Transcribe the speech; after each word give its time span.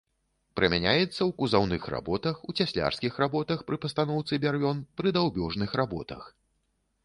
Прымяняецца 0.59 1.15
ў 1.23 1.27
кузаўных 1.41 1.83
работах, 1.95 2.41
у 2.49 2.55
цяслярскіх 2.59 3.21
работах 3.27 3.63
пры 3.69 3.77
пастаноўцы 3.87 4.43
бярвён, 4.47 4.77
пры 5.03 5.09
даўбёжных 5.19 5.69
работах. 5.85 6.21